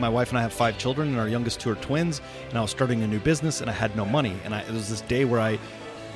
[0.00, 2.20] my wife and I have five children, and our youngest two are twins.
[2.48, 4.36] And I was starting a new business, and I had no money.
[4.44, 5.58] And I, it was this day where I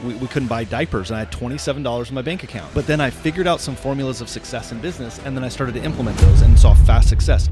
[0.05, 2.73] we, we couldn't buy diapers, and I had twenty seven dollars in my bank account.
[2.75, 5.75] But then I figured out some formulas of success in business, and then I started
[5.75, 7.49] to implement those and saw fast success.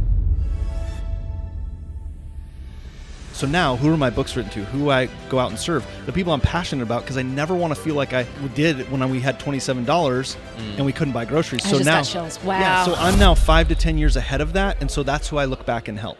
[3.41, 4.65] So now, who are my books written to?
[4.67, 5.87] Who I go out and serve?
[6.05, 8.25] The people I'm passionate about because I never want to feel like I
[8.55, 10.77] did when we had twenty-seven dollars mm.
[10.77, 11.65] and we couldn't buy groceries.
[11.65, 12.45] I so just now, got.
[12.45, 12.59] Wow.
[12.59, 12.85] yeah.
[12.85, 15.47] So I'm now five to ten years ahead of that, and so that's who I
[15.47, 16.19] look back and help.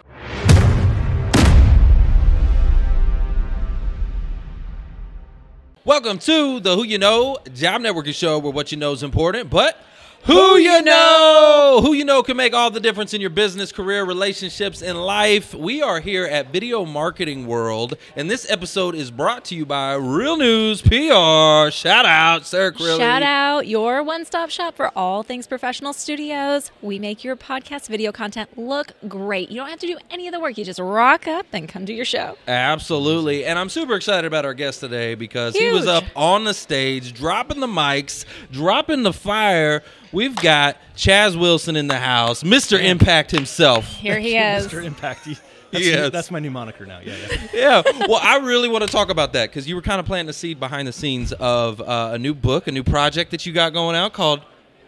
[5.85, 9.51] Welcome to the Who You Know Job Networking Show, where what you know is important,
[9.51, 9.77] but
[10.25, 14.05] who you know, who you know can make all the difference in your business, career,
[14.05, 15.55] relationships, and life.
[15.55, 19.95] We are here at Video Marketing World, and this episode is brought to you by
[19.95, 21.71] Real News PR.
[21.71, 22.99] Shout out, Sarah Crilly.
[22.99, 26.71] Shout out your one stop shop for all things professional studios.
[26.83, 29.51] We make your podcast video content look great.
[29.51, 30.59] You don't have to do any of the work.
[30.59, 32.37] You just rock up and come do your show.
[32.47, 33.47] Absolutely.
[33.47, 37.15] And I'm super excited about our guest today because he was up on the stage,
[37.15, 39.83] dropping the mics, dropping the fire.
[40.13, 42.83] We've got Chas Wilson in the house, Mr.
[42.83, 43.87] Impact himself.
[43.97, 44.67] Here he is.
[44.67, 44.83] Mr.
[44.85, 45.25] Impact.
[45.27, 45.37] He-
[45.73, 46.11] That's, Yes.
[46.11, 46.99] that's my new moniker now.
[46.99, 47.47] Yeah, yeah.
[47.87, 48.07] Yeah.
[48.09, 50.33] Well, I really want to talk about that because you were kind of planting the
[50.33, 53.73] seed behind the scenes of uh, a new book, a new project that you got
[53.73, 54.41] going out called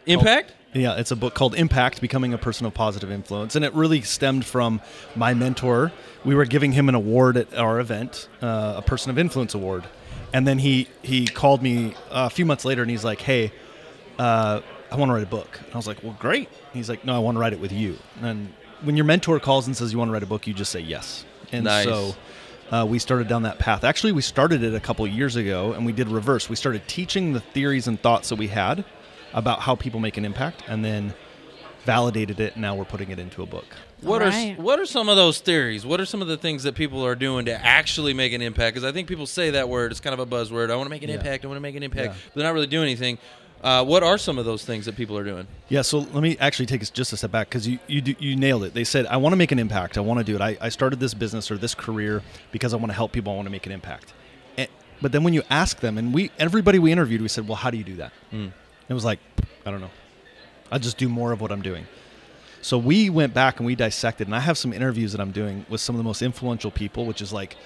[0.07, 0.53] Impact.
[0.75, 3.55] Yeah, it's a book called Impact Becoming a Person of Positive Influence.
[3.55, 4.81] And it really stemmed from
[5.15, 5.93] my mentor.
[6.25, 9.85] We were giving him an award at our event, uh, a Person of Influence award.
[10.33, 13.53] And then he, he called me a few months later and he's like, hey,
[14.19, 14.63] uh,
[14.93, 15.59] I want to write a book.
[15.65, 16.49] And I was like, well, great.
[16.73, 17.97] He's like, no, I want to write it with you.
[18.21, 20.71] And when your mentor calls and says you want to write a book, you just
[20.73, 21.25] say yes.
[21.51, 21.85] And Nice.
[21.85, 22.15] so
[22.71, 23.85] uh, we started down that path.
[23.85, 26.49] Actually, we started it a couple years ago, and we did reverse.
[26.49, 28.85] We started teaching the theories and thoughts that we had
[29.33, 31.15] about how people make an impact, and then
[31.85, 32.53] validated it.
[32.55, 33.65] And now we're putting it into a book.
[34.03, 35.87] What are what are some of those theories?
[35.87, 38.75] What are some of the things that people are doing to actually make an impact?
[38.75, 40.71] Because I think people say that word; it's kind of a buzzword.
[40.71, 41.17] I want to make an Yeah.
[41.17, 41.45] impact.
[41.45, 42.21] I want to make an impact, Yeah.
[42.27, 43.19] but they're not really doing anything.
[43.63, 45.47] Uh, what are some of those things that people are doing?
[45.69, 48.15] Yeah, so let me actually take us just a step back because you you, do,
[48.19, 48.75] you nailed it.
[48.75, 49.97] They said I want to make an impact.
[49.97, 50.41] I want to do it.
[50.41, 53.33] I, I started this business or this career because I want to help people.
[53.33, 54.15] I want to make an impact.
[54.57, 54.69] And,
[55.01, 57.71] but then when you ask them, and we everybody we interviewed, we said, well, how
[57.71, 58.13] do you do that?
[58.89, 59.21] It was like,
[59.65, 59.91] I don't know.
[60.73, 61.87] I just do more of what I'm doing.
[62.63, 65.67] So we went back and we dissected, and I have some interviews that I'm doing
[65.69, 67.57] with some of the most influential people, which is like,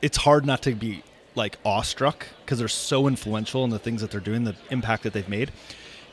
[0.00, 1.02] it's hard not to be
[1.34, 5.12] like awestruck because they're so influential in the things that they're doing, the impact that
[5.12, 5.50] they've made.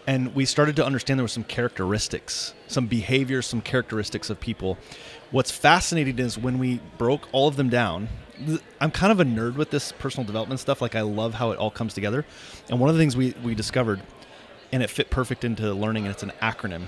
[0.07, 4.77] And we started to understand there were some characteristics, some behaviors, some characteristics of people.
[5.29, 8.09] What's fascinating is when we broke all of them down.
[8.79, 10.81] I'm kind of a nerd with this personal development stuff.
[10.81, 12.25] Like I love how it all comes together.
[12.69, 14.01] And one of the things we, we discovered,
[14.71, 16.85] and it fit perfect into learning, and it's an acronym.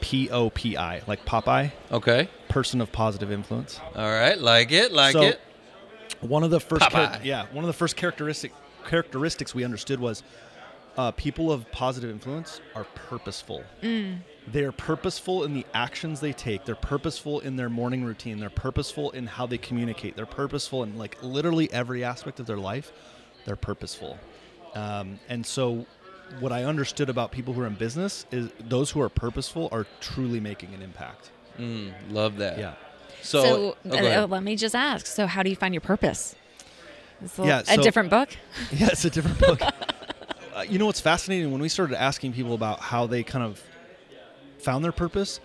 [0.00, 2.28] P O P I, like Popeye, Okay.
[2.48, 3.80] person of positive influence.
[3.96, 4.38] All right.
[4.38, 4.92] Like it.
[4.92, 5.40] Like So- it.
[6.28, 8.52] One of the first, char- yeah, one of the first characteristic
[8.86, 10.22] characteristics we understood was
[10.96, 13.62] uh, people of positive influence are purposeful.
[13.82, 16.64] They are purposeful in the actions they take.
[16.64, 18.38] They're purposeful in their morning routine.
[18.38, 20.14] They're purposeful in how they communicate.
[20.16, 22.92] They're purposeful in like literally every aspect of their life.
[23.44, 24.18] They're purposeful,
[24.74, 25.86] um, and so
[26.40, 29.86] what I understood about people who are in business is those who are purposeful are
[30.00, 31.30] truly making an impact.
[31.58, 32.58] Mm, love that.
[32.58, 32.74] Yeah.
[33.22, 35.06] So, So, oh, uh, let me just ask.
[35.06, 36.34] So, how do you find your purpose?
[37.22, 38.28] It's a, Yeah, a different book.
[38.72, 39.60] Yeah, it's a different book.
[40.54, 41.50] uh, you know what's fascinating?
[41.50, 43.62] When we started asking people about how they kind of
[44.58, 45.40] found their purpose,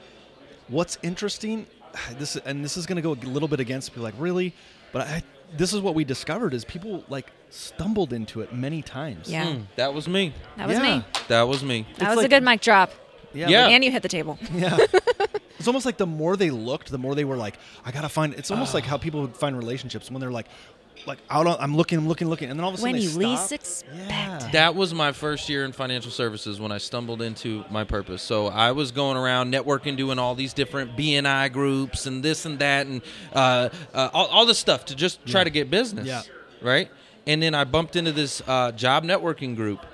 [0.68, 1.66] what's interesting,
[2.18, 4.54] this and this is going to go a little bit against people like really,
[4.92, 5.24] but I,
[5.58, 9.30] this is what we discovered is people like stumbled into it many times.
[9.30, 9.48] Yeah.
[9.48, 10.34] Mm, that was me.
[10.58, 10.98] That was Yeah.
[10.98, 11.06] me.
[11.28, 11.86] That was me.
[11.98, 12.92] That It's was a good mic drop.
[13.34, 13.68] yeah, Yeah.
[13.68, 14.38] And you hit the table.
[14.54, 14.78] yeah.
[15.62, 18.34] It's almost like the more they looked, the more they were like, I gotta find.
[18.34, 20.48] It's almost like how people would find relationships when they're like,
[21.06, 21.58] like out on.
[21.60, 23.52] I'm looking, I'm looking, looking, and then all of a sudden When they you least
[23.52, 24.50] expect Yeah.
[24.54, 28.22] That was my first year in financial services when I stumbled into my purpose.
[28.22, 32.60] So I was going around networking, doing all these different BNI groups and this and
[32.60, 33.02] that, and
[33.34, 36.08] uh, uh, all, all this stuff to just try to get business.
[36.08, 36.24] Yeah.
[36.62, 36.90] Right.
[37.28, 39.86] And then I bumped into this uh, job networking group,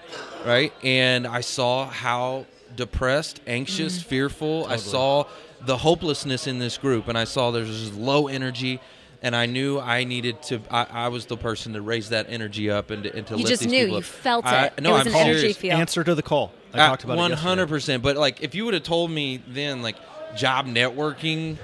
[0.45, 0.71] right?
[0.81, 2.45] And I saw how
[2.75, 4.65] depressed, anxious, fearful.
[4.65, 5.25] I saw
[5.61, 8.79] the hopelessness in this group, and I saw there's this low energy.
[9.19, 10.61] And I knew I needed to.
[10.69, 13.37] I, I was the person to raise that energy up and to, and to You
[13.37, 13.79] lift just these knew.
[13.85, 14.03] people You up.
[14.03, 14.79] felt I- it.
[14.79, 15.57] no, it was I'm an energy serious.
[15.57, 15.73] field.
[15.79, 16.51] Answer to the call.
[16.71, 17.33] I talked about One it.
[17.33, 17.49] yesterday.
[17.49, 18.03] hundred percent.
[18.03, 19.95] But like, if you would have told me then, like,
[20.35, 21.57] job networking,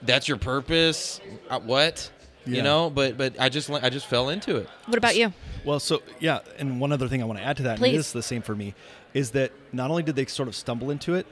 [0.00, 1.20] that's your purpose.
[1.50, 2.10] Uh, what?
[2.46, 2.56] Yeah.
[2.56, 4.68] You know, but but I just I just fell into it.
[4.86, 5.34] What about you?
[5.66, 7.94] Well, so yeah, and one other thing I want to add to that, and Please.
[7.94, 8.74] it is the same for me,
[9.12, 11.26] is that not only did they sort of stumble into it,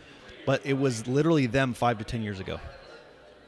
[0.46, 2.58] but it was literally them five to ten years ago.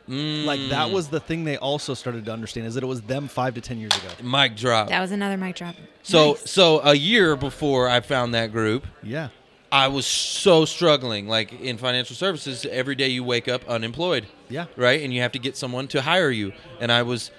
[0.09, 0.93] Like that Mm.
[0.93, 3.61] was the thing they also started to understand is that it was them five to
[3.61, 4.09] ten years ago.
[4.23, 4.89] Mic drop.
[4.89, 5.77] That was another mic drop.
[6.03, 6.51] So Nice.
[6.51, 9.29] so a year before I found that group, Yeah.
[9.71, 11.29] I was so struggling.
[11.29, 14.67] Like in financial services, every day you wake up unemployed, Yeah.
[14.77, 15.01] right?
[15.03, 16.53] And you have to get someone to hire you.
[16.81, 17.31] And I was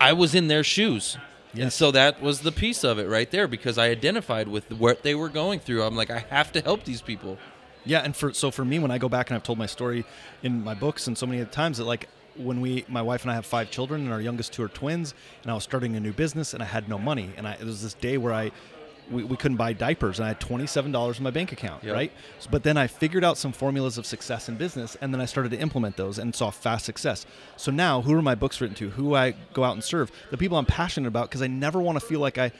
[0.00, 1.16] I was in their shoes.
[1.58, 5.02] And so that was the piece of it right there because I identified with what
[5.02, 5.82] they were going through.
[5.82, 7.38] I'm like, I have to help these people.
[7.84, 10.04] Yeah, and for so for me, when I go back and I've told my story
[10.42, 13.34] in my books and so many times that like when we, my wife and I
[13.34, 16.12] have five children and our youngest two are twins, and I was starting a new
[16.12, 18.50] business and I had no money, and I it was this day where I.
[19.10, 21.94] We, we couldn't buy diapers, and I had twenty-seven dollars in my bank account, Yep.
[21.94, 22.12] right?
[22.40, 25.24] So, but then I figured out some formulas of success in business, and then I
[25.24, 27.24] started to implement those and saw fast success.
[27.56, 28.90] So now, who are my books written to?
[28.90, 30.12] Who I go out and serve?
[30.30, 32.52] The people I'm passionate about, because I never want to feel like I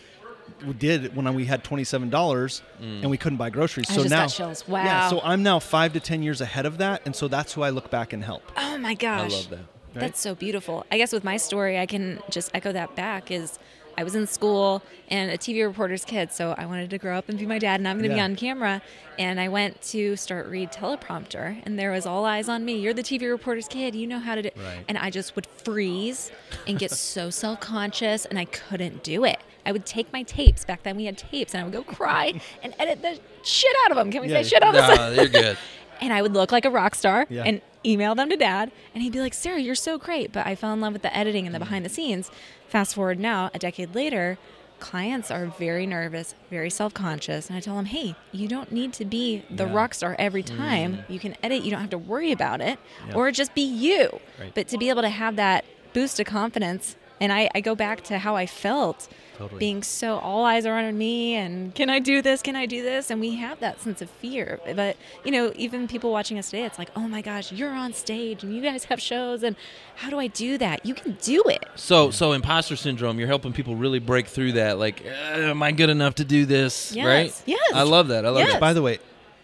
[0.79, 3.03] did when we had twenty-seven dollars mm.
[3.03, 3.91] and we couldn't buy groceries.
[3.91, 4.65] I so just now, got chills.
[4.69, 7.63] yeah, so I'm now five to ten years ahead of that, and so that's who
[7.63, 8.43] I look back and help.
[8.57, 9.33] Oh my gosh.
[9.33, 9.59] I love that.
[9.59, 9.67] Right?
[9.95, 10.85] That's so beautiful.
[10.91, 13.31] I guess with my story, I can just echo that back.
[13.31, 13.59] Is
[13.99, 17.29] I was in school and a TV reporter's kid, so I wanted to grow up
[17.29, 18.81] and be my dad, and I'm going to be on camera.
[19.19, 22.79] And I went to start read teleprompter, and there was all eyes on me.
[22.79, 23.97] You're the TV reporter's kid.
[23.97, 24.51] You know how to do.
[24.57, 24.85] Right.
[24.87, 26.31] And I just would freeze
[26.69, 29.41] and get so self conscious, and I couldn't do it.
[29.69, 30.65] I would take my tapes.
[30.65, 33.91] Back then, we had tapes, and I would go cry and edit the shit out
[33.91, 34.11] of them.
[34.11, 34.41] Can we Yeah.
[34.43, 35.59] say shit out of Nah, you're good.
[36.01, 37.43] and I would look like a rock star Yeah.
[37.45, 38.73] and email them to dad.
[38.95, 40.33] And he'd be like, Sarah, you're so great.
[40.33, 41.65] But I fell in love with the editing and the mm.
[41.65, 42.31] behind the scenes.
[42.67, 44.39] Fast forward now, a decade later,
[44.81, 47.49] clients are very nervous, very self conscious.
[47.49, 49.75] And I tell them, hey, you don't need to be the Yeah.
[49.75, 50.57] rock star every mm.
[50.57, 51.05] time.
[51.09, 53.17] You can edit, you don't have to worry about it, Yeah.
[53.17, 54.19] or just be you.
[54.41, 54.55] Right.
[54.55, 58.03] But to be able to have that boost of confidence, and I, I go back
[58.05, 59.59] to how I felt Totally.
[59.61, 62.43] being so all eyes are on me and can I do this?
[62.43, 63.11] Can I do this?
[63.11, 64.59] And we have that sense of fear.
[64.75, 67.93] But, you know, even people watching us today, it's like, oh my gosh, you're on
[67.93, 69.43] stage and you guys have shows.
[69.43, 69.55] And
[69.97, 70.85] how do I do that?
[70.85, 71.65] You can do it.
[71.77, 74.79] So, so imposter syndrome, you're helping people really break through that.
[74.79, 76.93] Like, uh, am I good enough to do this?
[76.93, 77.43] Yes, Right?
[77.47, 77.73] yes.
[77.75, 78.25] I love that.
[78.27, 78.53] I love Yes.
[78.53, 78.61] that.
[78.61, 78.99] By the way,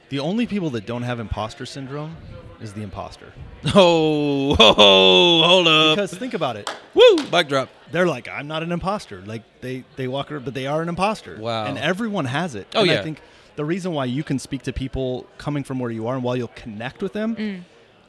[0.08, 2.16] the only people that don't have imposter syndrome
[2.64, 3.32] is the imposter.
[3.76, 5.96] Oh, oh, hold up.
[5.96, 7.16] Because think about it, Woo!
[7.32, 7.70] Mic drop.
[7.92, 9.22] they're like, I'm not an imposter.
[9.22, 11.38] Like they they walk around, but they are an imposter.
[11.38, 11.64] Wow.
[11.64, 12.66] And everyone has it.
[12.74, 13.00] Oh, and yeah.
[13.00, 13.20] I think
[13.56, 16.34] the reason why you can speak to people coming from where you are and why
[16.34, 17.36] you'll connect with them.
[17.36, 17.62] Mm.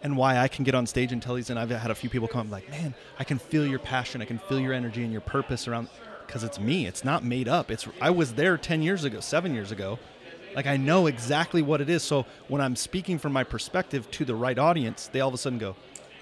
[0.04, 2.12] And why I can get on stage and tell these, and I've had a few
[2.12, 5.01] people come up like, man, I can feel your passion, I can feel your energy
[5.01, 5.90] and your purpose around,
[6.28, 6.86] because it's me.
[6.86, 7.72] It's not made up.
[7.72, 9.98] It's I was there ten years ago, seven years ago,
[10.56, 12.04] like I know exactly what it is.
[12.04, 15.38] So when I'm speaking from my perspective to the right audience, they all of a
[15.38, 15.75] sudden go,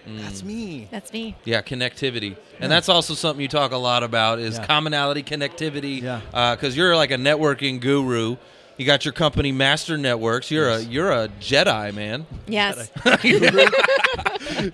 [0.07, 0.45] "That's mm.
[0.45, 1.35] me." That's me.
[1.45, 4.65] Yeah, connectivity, and that's also something you talk a lot about is Yeah.
[4.65, 6.01] commonality, connectivity.
[6.01, 6.21] Yeah.
[6.33, 8.37] Uh, because you're like a networking guru.
[8.75, 10.49] You got your company, Master Networks.
[10.49, 10.81] You're Yes.
[10.81, 12.25] a you're a Jedi man.
[12.47, 12.89] Yes.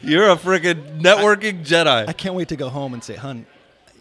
[0.01, 2.07] You're a freaking networking Jedi.
[2.07, 3.45] I can't wait to go home and say, "Hun,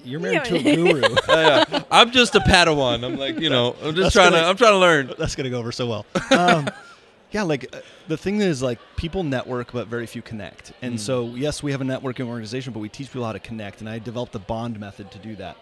[0.05, 1.83] you're married to a guru." yeah.
[1.91, 3.05] I'm just a Padawan.
[3.05, 5.13] I'm like, you know, I'm just That's trying gonna- to I'm trying to learn.
[5.19, 6.07] That's gonna go over so well.
[6.31, 6.69] Um,
[7.31, 10.73] yeah, like uh, the thing is, like people network, but very few connect.
[10.83, 10.99] And Hmm.
[10.99, 13.81] so, yes, we have a networking organization, but we teach people how to connect.
[13.81, 15.57] And I developed the bond method to do that.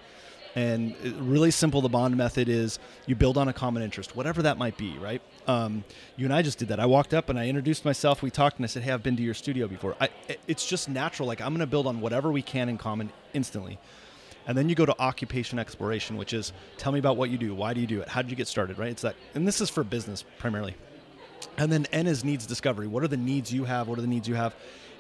[0.54, 4.40] And it- really simple, the bond method is you build on a common interest, whatever
[4.42, 5.20] that might be, right?
[5.46, 5.84] Um,
[6.16, 6.80] you and I just did that.
[6.80, 8.22] I walked up and I introduced myself.
[8.22, 10.66] We talked, and I said, "Hey, I've been to your studio before." I, it- it's
[10.66, 11.26] just natural.
[11.28, 13.78] Like I'm going to build on whatever we can in common instantly.
[14.46, 17.54] And then you go to occupation exploration, which is tell me about what you do.
[17.54, 18.08] Why do you do it?
[18.08, 18.78] How did you get started?
[18.78, 18.90] Right?
[18.90, 20.74] It's that, and this is for business primarily.
[21.58, 22.86] And then N is needs discovery.
[22.86, 23.88] What are the needs you have?
[23.88, 24.54] What are the needs you have?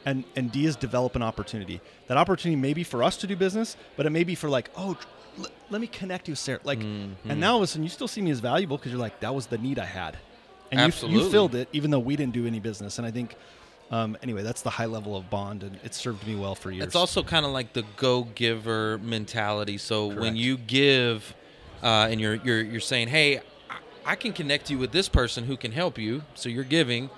[0.04, 1.80] And and D is develop an opportunity.
[2.08, 4.70] That opportunity may be for us to do business, but it may be for like,
[4.76, 4.96] oh,
[5.38, 6.60] l- let me connect you, Sarah.
[6.64, 7.30] Like, Mm-hmm.
[7.30, 9.20] and now all of a sudden you still see me as valuable because you're like,
[9.20, 10.16] that was the need I had,
[10.70, 12.98] and you, you filled it, even though we didn't do any business.
[12.98, 13.36] And I think,
[13.90, 16.84] um, anyway, that's the high level of bond, and it served me well for years.
[16.86, 19.78] It's also kind of like the go-giver mentality.
[19.78, 21.34] So when you give,
[21.82, 23.42] uh, and you're you're you're saying, "Hey, I-
[24.04, 27.10] I can connect you with this person who can help you." So you're giving,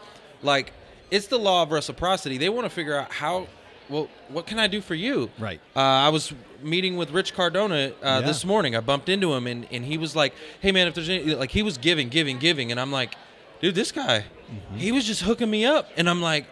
[0.43, 0.73] like
[1.11, 2.37] it's the law of reciprocity.
[2.39, 3.47] They want to figure out how.
[3.89, 5.31] Well, what can I do for you?
[5.39, 5.63] Right.
[5.75, 8.21] Uh, I was meeting with Rich Cardona uh, Yeah.
[8.21, 8.77] this morning.
[8.77, 11.51] I bumped into him, and, and he was like, "Hey, man, if there's any like,"
[11.53, 13.15] he was giving, giving, giving, and I'm like,
[13.63, 14.77] "Dude, this guy, Mm-hmm.
[14.77, 16.45] he was just hooking me up," and I'm like,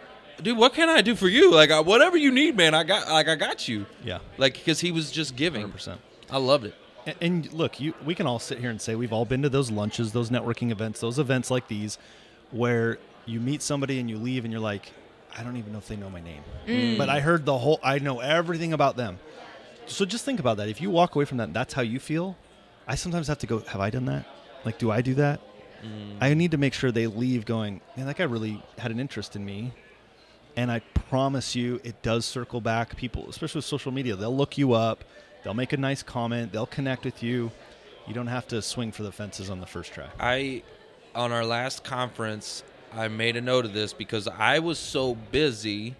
[0.42, 1.52] "Dude, what can I do for you?
[1.52, 4.80] Like, uh, whatever you need, man, I got, like, I got you." yeah, Like, because
[4.80, 5.60] he was just giving.
[5.62, 6.00] hundred percent.
[6.30, 6.74] I loved it.
[7.06, 9.48] And, and look, you we can all sit here and say we've all been to
[9.48, 11.98] those lunches, those networking events, those events like these,
[12.50, 14.92] where you meet somebody and you leave and you're like,
[15.36, 16.42] I don't even know if they know my name,
[16.98, 19.18] but I heard the whole, I know everything about them.
[19.86, 20.68] So just think about that.
[20.68, 22.36] If you walk away from that, that's how you feel.
[22.88, 24.26] I sometimes have to go, have I done that?
[24.64, 25.40] Like, do I do that?
[26.20, 29.36] I need to make sure they leave going, man, that guy really had an interest
[29.36, 29.72] in me.
[30.56, 32.96] And I promise you, it does circle back.
[32.96, 35.04] People, especially with social media, they'll look you up,
[35.44, 37.50] they'll make a nice comment, they'll connect with you.
[38.06, 40.06] You don't have to swing for the fences on the first try.
[40.18, 40.62] I,
[41.14, 45.94] on our last conference, I made a note of this because I was so busy,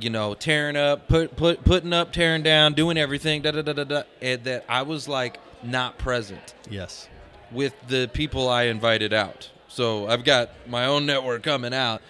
[0.00, 3.72] you know, tearing up, put, put, putting up, tearing down, doing everything, da da da
[3.72, 7.08] da da, and that I was like not present Yes.
[7.52, 9.50] with the people I invited out.
[9.68, 12.02] So I've got my own network coming out,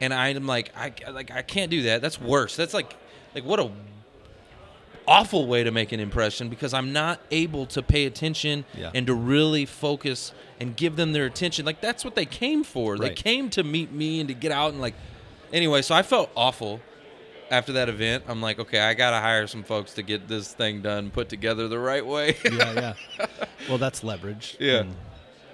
[0.00, 2.00] and I'm like, I like I can't do that.
[2.02, 2.56] That's worse.
[2.56, 2.94] That's like,
[3.34, 3.70] like what a
[5.06, 8.90] awful way to make an impression because I'm not able to pay attention Yeah.
[8.94, 11.64] and to really focus and give them their attention.
[11.64, 12.98] Like that's what they came for.
[12.98, 14.94] They came to meet me and to get out and like.
[15.52, 16.80] Anyway, so I felt awful
[17.50, 18.24] after that event.
[18.28, 21.68] I'm like, okay, I gotta hire some folks to get this thing done, put together
[21.68, 22.36] the right way.
[22.44, 23.26] Yeah, yeah.
[23.68, 24.58] well, that's leverage.
[24.60, 24.80] Yeah.
[24.80, 24.94] and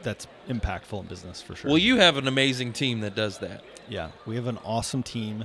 [0.03, 1.71] That's impactful in business for sure.
[1.71, 3.63] well, you have an amazing team that does that.
[3.89, 5.45] Yeah, we have an awesome team,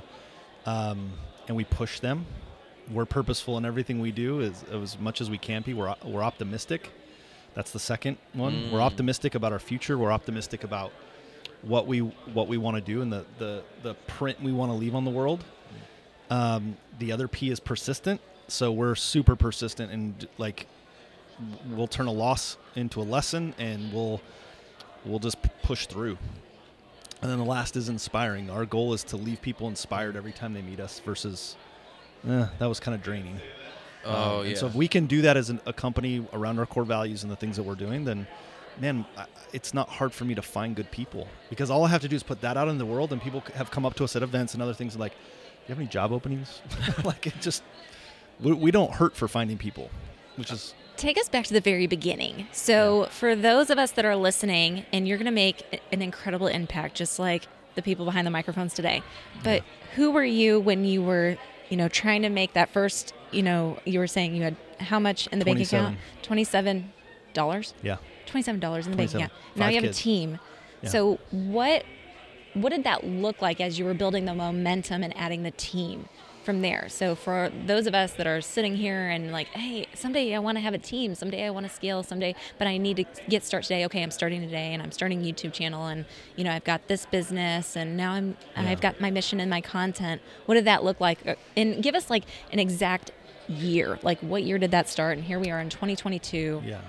[0.66, 1.12] um,
[1.48, 2.26] and we push them.
[2.92, 5.74] We're purposeful in everything we do, as, as much as we can be.
[5.74, 6.92] We're we're optimistic.
[7.54, 8.72] That's the second one.
[8.72, 8.84] We're Mm.
[8.84, 9.98] optimistic about our future.
[9.98, 10.92] We're optimistic about
[11.62, 14.76] what we what we want to do and the the the print we want to
[14.76, 15.44] leave on the world.
[16.30, 18.22] Um, the other P is persistent.
[18.48, 20.68] So we're super persistent and like
[21.70, 24.22] we'll turn a loss into a lesson and we'll
[25.06, 26.18] we'll just push through.
[27.22, 28.50] And then the last is inspiring.
[28.50, 31.56] Our goal is to leave people inspired every time they meet us versus
[32.28, 33.40] eh, that was kind of draining.
[34.06, 34.56] Oh Um, yeah.
[34.56, 37.32] so if we can do that as an, a company around our core values and
[37.32, 38.26] the things that we're doing, then
[38.80, 42.02] man, I- it's not hard for me to find good people because all I have
[42.04, 44.06] to do is put that out in the world, and people have come up to
[44.06, 45.18] us at events and other things like, "Do
[45.68, 46.62] you have any job openings?"
[47.04, 47.64] like it just
[48.40, 49.90] we, we don't hurt for finding people,
[50.38, 52.48] which is Take us back to the very beginning.
[52.52, 56.48] So, for those of us that are listening, and you're going to make an incredible
[56.48, 59.02] impact, just like the people behind the microphones today.
[59.42, 59.64] But
[59.96, 61.38] who were you when you were,
[61.70, 63.14] you know, trying to make that first?
[63.32, 65.98] You know, you were saying you had how much in the bank account?
[66.22, 66.92] 27.
[67.34, 67.74] Dollars.
[67.82, 67.98] yeah.
[68.26, 69.26] Twenty-seven dollars in the bank 27.
[69.26, 69.56] account.
[69.56, 70.00] Now you have kids.
[70.00, 70.40] a team.
[70.82, 70.90] Yeah.
[70.90, 71.86] So what
[72.56, 76.10] what did that look like as you were building the momentum and adding the team
[76.50, 76.90] from there?
[76.90, 80.58] So for those of us that are sitting here and like, hey, someday I want
[80.58, 83.44] to have a team, someday I want to scale, someday, but I need to get
[83.44, 83.86] start today.
[83.86, 86.88] Okay, I'm starting today, and I'm starting a YouTube channel, and you know I've got
[86.88, 88.72] this business, and now I'm Yeah.
[88.72, 90.24] I've got my mission and my content.
[90.48, 91.20] What did that look like?
[91.28, 93.12] Uh, And give us like an exact
[93.48, 94.00] year.
[94.02, 95.18] Like what year did that start?
[95.20, 96.64] And here we are in 2022.
[96.66, 96.82] Yeah.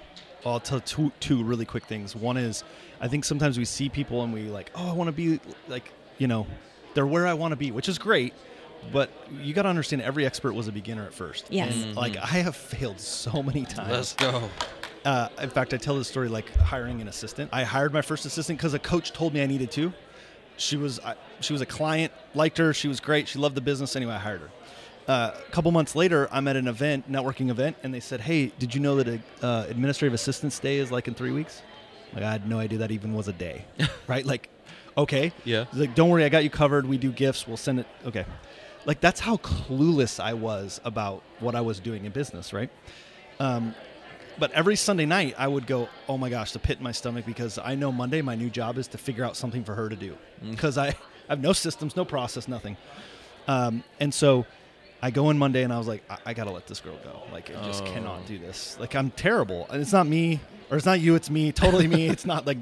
[0.43, 2.17] Well, I'll tell two two really quick things.
[2.17, 2.65] One is,
[2.99, 5.39] I think sometimes we see people and we like, oh, I want to be
[5.69, 6.47] like, you know,
[6.95, 8.33] they're where I want to be, which is great.
[8.93, 9.11] But
[9.41, 11.47] you got to understand, every expert was a beginner at first.
[11.51, 11.75] Yes.
[11.75, 13.91] And like, I have failed so many times.
[13.91, 14.49] Let's go.
[15.05, 17.51] Uh, in fact, I tell this story like hiring an assistant.
[17.53, 19.93] I hired my first assistant because a coach told me I needed to.
[20.57, 23.63] She was I, she was a client, liked her, she was great, she loved the
[23.63, 23.97] business.
[23.97, 24.51] Anyway, I hired her.
[25.09, 28.53] Uh, a couple months later, I'm at an event, networking event, and they said, "Hey,
[28.59, 31.63] did you know that a uh, administrative assistant's day is like in three weeks?"
[32.13, 33.65] Like I had no idea that even was a day,
[34.07, 34.25] right?
[34.27, 34.51] Like,
[34.99, 35.65] okay, Yeah.
[35.71, 36.87] He's like, don't worry, I got you covered.
[36.87, 37.47] We do gifts.
[37.49, 37.87] We'll send it.
[38.05, 38.25] Okay,
[38.87, 42.71] like that's how clueless I was about what I was doing in business, right?
[43.39, 43.75] Um,
[44.39, 47.27] but every Sunday night, I would go, "Oh my gosh!" The pit in my stomach
[47.27, 49.97] because I know Monday my new job is to figure out something for her to
[49.97, 50.17] do
[50.51, 50.95] because I, I
[51.29, 52.77] have no systems, no process, nothing.
[53.49, 54.47] Um, and so
[55.03, 57.23] I go in Monday and I was like, I, I gotta let this girl go.
[57.33, 57.87] Like, I just Oh.
[57.93, 58.79] cannot do this.
[58.79, 61.15] Like, I'm terrible, and it's not me, or it's not you.
[61.17, 62.09] It's me, totally me.
[62.15, 62.59] It's not like.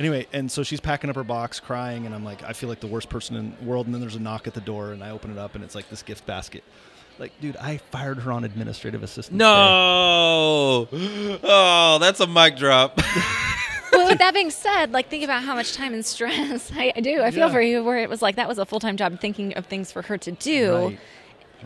[0.00, 2.80] Anyway, and so she's packing up her box, crying, and I'm like, I feel like
[2.80, 3.84] the worst person in the world.
[3.86, 5.74] And then there's a knock at the door, and I open it up, and it's
[5.74, 6.64] like this gift basket.
[7.18, 9.36] Like, dude, I fired her on administrative assistant.
[9.36, 10.88] No.
[11.42, 12.98] Oh, that's a mic drop.
[13.92, 17.00] well, with that being said, like think about how much time and stress I, I
[17.00, 17.22] do.
[17.22, 17.52] I feel Yeah.
[17.52, 19.92] for you, where it was like that was a full time job, thinking of things
[19.92, 20.98] for her to do, Right.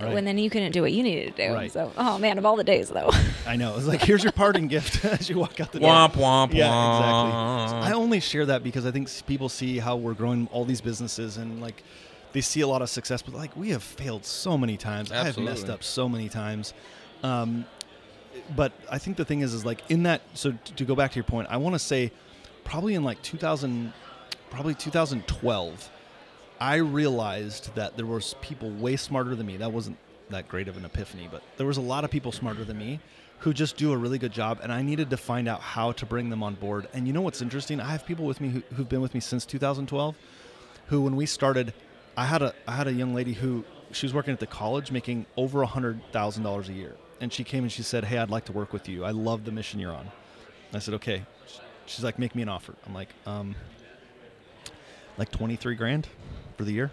[0.00, 0.12] Right.
[0.12, 1.54] when then you couldn't do what you needed to do.
[1.54, 1.70] Right.
[1.70, 3.10] So, oh man, of all the days though,
[3.46, 3.76] I know.
[3.76, 5.90] It's like here's your parting gift as you walk out the door.
[5.90, 6.54] womp womp womp.
[6.54, 7.64] Yeah, womp.
[7.64, 7.90] exactly.
[7.90, 11.36] I only share that because I think people see how we're growing all these businesses
[11.36, 11.82] and like
[12.32, 15.12] they see a lot of success, but like we have failed so many times.
[15.12, 16.74] I have messed up so many times.
[17.22, 17.64] Um,
[18.56, 20.20] but I think the thing is, is like in that.
[20.34, 22.10] So t- to go back to your point, I want to say
[22.64, 23.92] probably in like 2000,
[24.50, 25.90] probably 2012,
[26.64, 29.58] I realized that there was people way smarter than me.
[29.58, 29.98] That wasn't
[30.30, 33.00] that great of an epiphany, but there was a lot of people smarter than me
[33.40, 36.06] who just do a really good job, and I needed to find out how to
[36.06, 36.88] bring them on board.
[36.94, 37.82] And you know what's interesting?
[37.82, 40.16] I have people with me who, who've been with me since 2012,
[40.86, 41.74] who when we started,
[42.16, 44.90] I had a I had a young lady who she was working at the college
[44.90, 48.16] making over a hundred thousand dollars a year, and she came and she said, "Hey,
[48.16, 49.04] I'd like to work with you.
[49.04, 50.10] I love the mission you're on."
[50.72, 51.26] I said, "Okay."
[51.84, 53.54] She's like, "Make me an offer." I'm like, um,
[55.18, 56.08] like 23 grand
[56.56, 56.90] for the year.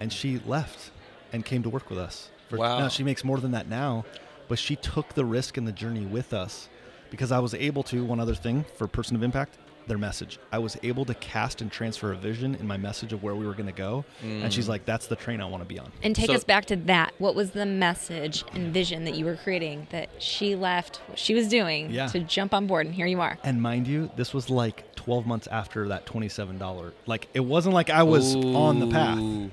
[0.00, 0.90] and she left
[1.32, 2.28] and came to work with us.
[2.48, 2.78] For, Wow.
[2.80, 4.04] Now she makes more than that now,
[4.48, 6.68] but she took the risk and the journey with us
[7.10, 8.04] because I was able to.
[8.04, 10.38] One other thing for person of impact, their message.
[10.50, 13.46] I was able to cast and transfer a vision in my message of where we
[13.46, 14.70] were going to go, and she's mm.
[14.70, 16.76] like, "That's the train I want to be on." And take So- us back to
[16.76, 17.12] that.
[17.18, 21.34] What was the message and vision that you were creating that she left what she
[21.34, 22.06] was doing Yeah.
[22.08, 22.86] to jump on board?
[22.86, 23.38] And here you are.
[23.44, 26.92] And mind you, this was like 12 months after that $27.
[27.06, 29.50] Like it wasn't like I was on the path.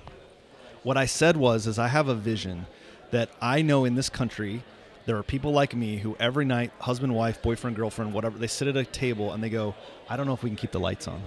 [0.83, 2.67] What I said was is I have a vision
[3.11, 4.63] that I know in this country
[5.09, 8.67] there are people like me who every night, husband, wife, boyfriend, girlfriend, whatever, they sit
[8.67, 9.73] at a table and they go,
[10.07, 11.23] I don't know if we can keep the lights on.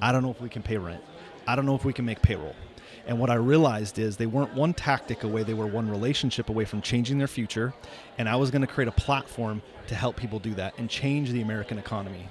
[0.00, 1.02] I don't know if we can pay rent.
[1.46, 2.56] I don't know if we can make payroll.
[3.06, 6.64] And what I realized is they weren't one tactic away, they were one relationship away
[6.64, 7.74] from changing their future.
[8.16, 11.30] And I was going to create a platform to help people do that and change
[11.30, 12.26] the American economy.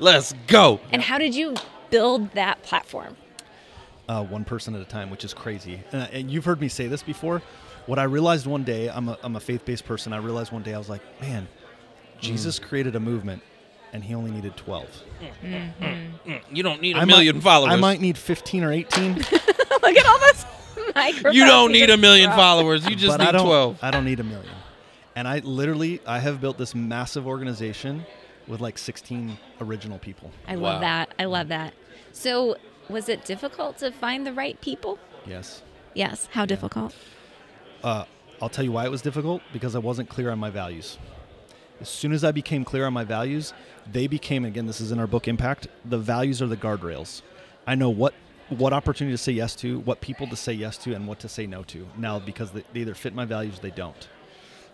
[0.00, 0.80] Let's go.
[0.90, 1.54] And how did you
[1.88, 3.14] build that platform?
[4.08, 5.82] uh, one person at a time, which is crazy.
[5.92, 7.42] And, and you've heard me say this before.
[7.88, 10.12] What I realized one day, I'm a, I'm a faith based person.
[10.12, 11.48] I realized one day, I was like, man,
[12.20, 12.68] Jesus mm.
[12.68, 13.42] created a movement
[13.94, 15.02] and he only needed 12.
[15.42, 16.54] Mm-hmm.
[16.54, 17.72] You don't need a I million might, followers.
[17.72, 20.44] I might need 15 or 18, Look at all this
[20.94, 21.34] microphones.
[21.34, 22.38] you don't need a million dropped.
[22.38, 22.86] followers.
[22.86, 23.78] You just but I need don't, 12.
[23.80, 24.52] I don't need a million.
[25.16, 28.04] And I literally, I have built this massive organization
[28.46, 30.30] with like 16 original people.
[30.46, 31.14] I love that.
[31.18, 31.72] I love that.
[32.12, 32.58] So,
[32.90, 34.98] was it difficult to find the right people?
[35.24, 35.62] Yes.
[35.94, 36.28] Yes.
[36.32, 36.94] How difficult?
[37.82, 38.04] Uh,
[38.40, 40.98] I'll tell you why it was difficult because I wasn't clear on my values.
[41.80, 43.52] As soon as I became clear on my values,
[43.90, 44.66] they became again.
[44.66, 45.68] This is in our book Impact.
[45.84, 47.22] The values are the guardrails.
[47.66, 48.14] I know what
[48.48, 51.28] what opportunity to say yes to, what people to say yes to, and what to
[51.28, 51.86] say no to.
[51.98, 54.08] Now because they, they either fit my values, or they don't.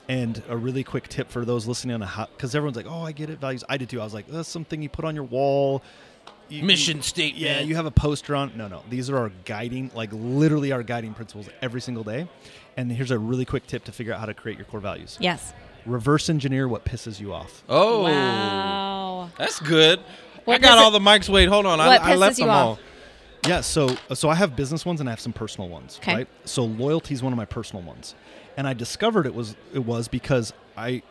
[0.08, 3.02] And a really quick tip for those listening on a how because everyone's like, "Oh,
[3.02, 4.00] I get it, values." I did too.
[4.00, 5.82] I was like, "That's something you put on your wall."
[6.48, 7.42] You- Mission statement.
[7.42, 8.52] Yeah, you have a poster on.
[8.56, 8.82] No, no.
[8.90, 12.28] These are our guiding, like literally our guiding principles every single day.
[12.76, 15.16] And here's a really quick tip to figure out how to create your core values.
[15.20, 15.52] Yes.
[15.86, 17.62] Reverse engineer what pisses you off.
[17.68, 19.30] Oh, Wow.
[19.38, 20.00] that's good.
[20.44, 21.28] What I got all the mics.
[21.28, 21.78] Wait, hold on.
[21.80, 22.66] I, What I left pisses you them off?
[22.66, 22.78] all.
[23.46, 26.14] Yeah, so so I have business ones and I have some personal ones, 'Kay.
[26.14, 26.28] right?
[26.46, 28.14] So loyalty is one of my personal ones,
[28.56, 31.02] and I discovered it was it was because I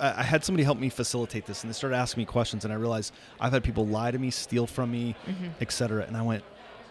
[0.00, 2.72] I I had somebody help me facilitate this, and they started asking me questions, and
[2.72, 5.46] I realized I've had people lie to me, steal from me, mm-hmm.
[5.60, 6.42] et cetera, and I went,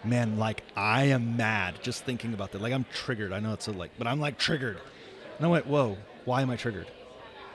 [0.04, 2.62] man, like I am mad just thinking about that.
[2.62, 3.34] Like I'm triggered.
[3.34, 4.80] I know it's a like, but I'm like triggered,
[5.38, 6.88] and I went, whoa, why am I triggered?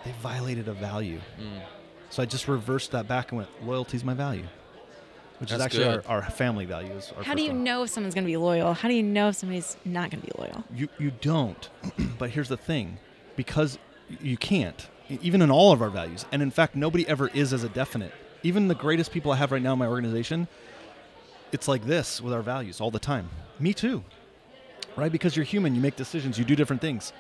[0.05, 1.21] They violated a value.
[1.41, 1.63] Mm.
[2.11, 4.45] So I just reversed that back and went, loyalty's my value,
[5.39, 7.13] which is actually our, our family values.
[7.17, 7.65] Our How do you one.
[7.65, 8.75] know if someone's going to be loyal?
[8.75, 10.65] How do you know if somebody's not going to be loyal?
[10.75, 11.69] You you don't.
[12.19, 12.99] but here's the thing,
[13.37, 13.79] because
[14.21, 14.89] you can't.
[15.09, 18.13] Even in all of our values, and in fact, nobody ever is as a definite.
[18.43, 20.49] Even the greatest people I have right now in my organization,
[21.55, 23.31] it's like this with our values all the time.
[23.61, 24.03] Me too,
[24.97, 25.12] right?
[25.12, 27.12] Because you're human, you make decisions, you do different things.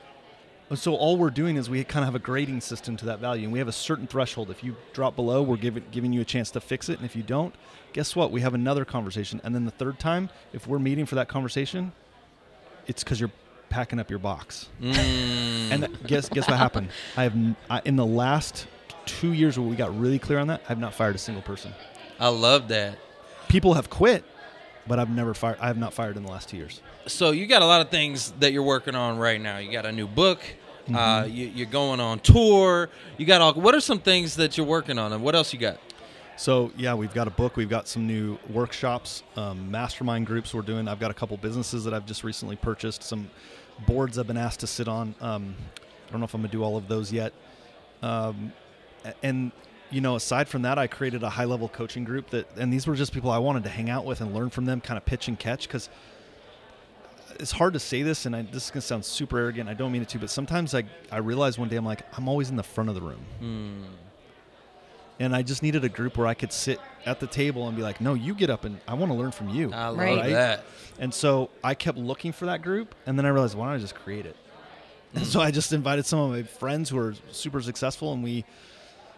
[0.70, 3.20] And so all we're doing is we kind of have a grading system to that
[3.20, 4.50] value, and we have a certain threshold.
[4.50, 7.14] If you drop below, we're giving giving you a chance to fix it, and if
[7.14, 7.54] you don't,
[7.92, 8.32] guess what?
[8.32, 11.92] We have another conversation, and then the third time, if we're meeting for that conversation,
[12.88, 13.32] it's because you're
[13.68, 14.68] packing up your box.
[14.82, 14.94] Mm.
[15.70, 16.88] And guess guess what happened?
[17.16, 17.36] I have
[17.70, 18.66] I, in the last
[19.06, 21.72] two years where we got really clear on that, I've not fired a single person.
[22.18, 22.98] I love that.
[23.48, 24.24] People have quit,
[24.86, 25.58] but I've never fired.
[25.60, 26.80] I have not fired in the last two years.
[27.06, 29.58] So you got a lot of things that you're working on right now.
[29.58, 30.40] You got a new book.
[30.84, 30.96] Mm-hmm.
[30.96, 32.90] Uh, you, you're going on tour.
[33.16, 33.54] You got all.
[33.54, 35.78] What are some things that you're working on, and what else you got?
[36.36, 37.56] So yeah, we've got a book.
[37.56, 40.88] We've got some new workshops, um, mastermind groups we're doing.
[40.88, 43.02] I've got a couple businesses that I've just recently purchased.
[43.02, 43.30] Some
[43.86, 45.14] boards I've been asked to sit on.
[45.20, 45.54] Um,
[46.08, 47.32] I don't know if I'm gonna do all of those yet.
[48.02, 48.52] Um,
[49.22, 49.52] and
[49.90, 52.86] you know, aside from that, I created a high level coaching group that, and these
[52.86, 55.04] were just people I wanted to hang out with and learn from them, kind of
[55.04, 55.88] pitch and catch, because
[57.38, 59.68] it's hard to say this, and I, this is gonna sound super arrogant.
[59.68, 62.28] I don't mean it to, but sometimes I I realize one day I'm like I'm
[62.28, 63.82] always in the front of the room Hmm.
[65.20, 67.82] and I just needed a group where I could sit at the table and be
[67.82, 70.30] like, "No, you get up and I want to learn from you." I love Right.
[70.32, 70.64] that.
[70.98, 73.78] And so I kept looking for that group, and then I realized, why don't I
[73.78, 74.36] just create it?
[75.14, 78.44] And so I just invited some of my friends who are super successful, and we,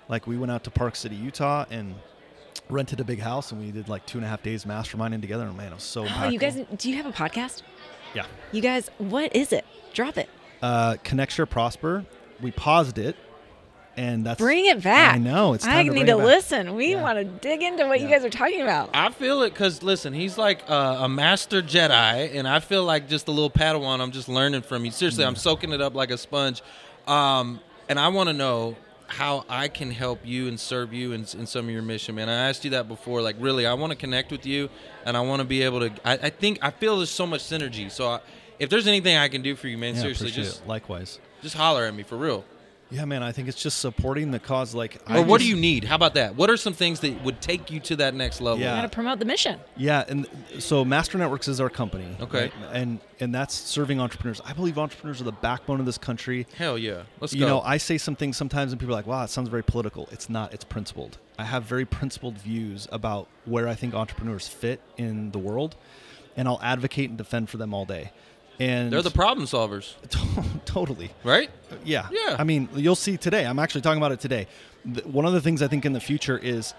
[0.09, 1.95] like, we went out to Park City, Utah, and
[2.69, 5.47] rented a big house, and we did like two and a half days masterminding together.
[5.47, 6.33] And man, it was so Oh, impactful.
[6.33, 7.63] you guys, do you have a podcast?
[8.15, 8.27] yeah.
[8.53, 9.65] You guys, what is it?
[9.93, 10.29] Drop it.
[10.63, 12.05] Uh, Connect, Share, Prosper.
[12.41, 13.17] We paused it,
[13.97, 15.15] and that's Bring it back.
[15.15, 15.65] I know it's.
[15.65, 16.75] Time I to need to listen.
[16.75, 17.03] We Yeah.
[17.03, 18.91] want to dig into what you guys are talking about.
[18.95, 23.09] I feel it because listen, he's like uh, a master Jedi, and I feel like
[23.09, 24.01] just a little Padawan.
[24.01, 24.91] I'm just learning from you.
[24.91, 26.63] Seriously, I'm soaking it up like a sponge.
[27.07, 28.77] Um, and I want to know
[29.09, 32.29] how I can help you and serve you in, in some of your mission, man.
[32.29, 33.23] I asked you that before.
[33.23, 34.69] Like, really, I want to connect with you,
[35.05, 35.91] and I want to be able to.
[36.05, 37.91] I, I think I feel there's so much synergy.
[37.91, 38.21] So, I,
[38.59, 40.69] if there's anything I can do for you, man, Yeah, seriously, just it.
[40.69, 41.19] likewise.
[41.43, 42.45] just holler at me for real.
[42.91, 43.23] Yeah, man.
[43.23, 44.75] I think it's just supporting the cause.
[44.75, 45.85] Like, Or I what just- do you need?
[45.85, 46.37] How about that?
[46.37, 48.61] What are some things that would take you to that next level?
[48.61, 48.81] Yeah.
[48.81, 49.59] To promote the mission.
[49.77, 50.29] Yeah, and
[50.61, 52.17] so Master Networks is our company.
[52.21, 52.43] Okay.
[52.43, 52.53] right?
[52.73, 54.41] and and that's serving entrepreneurs.
[54.45, 56.47] I believe entrepreneurs are the backbone of this country.
[56.57, 57.03] Hell yeah.
[57.21, 57.47] Let's you go.
[57.47, 59.65] You know, I say some things sometimes, and people are like, "Wow, it sounds very
[59.65, 60.53] political." It's not.
[60.55, 61.19] It's principled.
[61.39, 65.75] I have very principled views about where I think entrepreneurs fit in the world,
[66.37, 68.13] and I'll advocate and defend for them all day.
[68.59, 69.95] And They're the problem solvers,
[70.65, 71.11] totally.
[71.25, 71.51] right?
[71.85, 72.09] Yeah.
[72.11, 72.37] Yeah.
[72.39, 73.45] I mean, you'll see today.
[73.45, 74.47] I'm actually talking about it today.
[75.05, 76.73] One of the things I think in the future is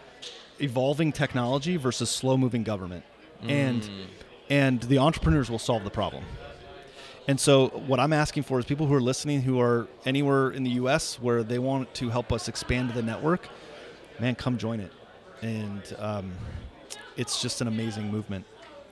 [0.60, 3.04] evolving technology versus slow moving government.
[3.48, 4.06] And Mm.
[4.50, 6.24] and the entrepreneurs will solve the problem.
[7.28, 10.63] And so what I'm asking for is people who are listening who are anywhere in
[10.63, 13.50] the US where they want to help us expand the network,
[14.20, 14.92] man, come join it.
[15.44, 16.32] And um,
[17.18, 18.46] it's just an amazing movement.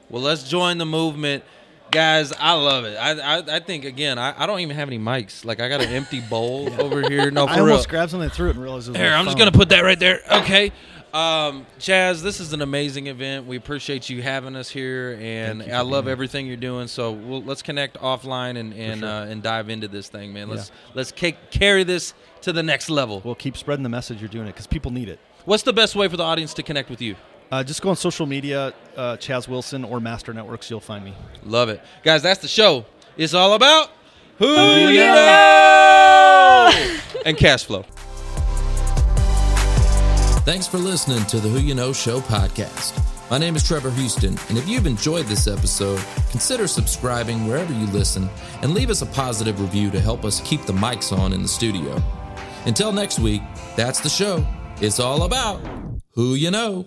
[0.09, 1.43] Well, let's join the movement.
[1.91, 2.95] Guys, I love it.
[2.97, 5.45] I I, I think again, I, I don't even have any mics.
[5.45, 7.31] Like I got an empty bowl over here.
[7.31, 7.65] No, for I real.
[7.69, 9.45] almost grabbed something threw it and realized it was Here, my I'm just phone.
[9.47, 10.19] gonna put that right there.
[10.31, 10.71] Okay.
[11.13, 13.45] Um, Chas, this is an amazing event.
[13.45, 16.87] We appreciate you having us here, and Thank you for I love everything you're doing.
[16.89, 20.49] So we'll, let's connect offline and and uh, and dive into this thing, man.
[20.49, 23.21] Let's let's ca- carry this to the next level.
[23.23, 25.19] Well, keep spreading the message you're doing it because people need it.
[25.45, 27.15] What's the best way for the audience to connect with you?
[27.51, 30.69] Uh, just go on social media, uh, Chas Wilson or Master Networks.
[30.69, 31.13] You'll find me.
[31.43, 32.23] Love it, guys.
[32.23, 32.85] That's the show.
[33.17, 33.91] It's all about
[34.37, 36.71] who you you know.
[36.71, 37.85] know and cash flow.
[40.45, 43.01] Thanks for listening to the Who You Know Show podcast.
[43.31, 47.87] My name is Trevor Houston, and if you've enjoyed this episode, consider subscribing wherever you
[47.87, 48.29] listen
[48.61, 51.47] and leave us a positive review to help us keep the mics on in the
[51.47, 51.99] studio.
[52.67, 53.41] Until next week,
[53.75, 54.45] that's the show.
[54.79, 55.59] It's all about
[56.15, 56.85] who you know.